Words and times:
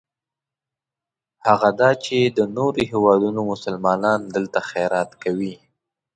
هغه 1.47 1.69
دا 1.81 1.91
چې 2.05 2.17
د 2.37 2.39
نورو 2.57 2.81
هېوادونو 2.91 3.39
مسلمانان 3.51 4.19
دلته 4.35 4.59
خیرات 4.69 5.11
کوي. 5.23 5.55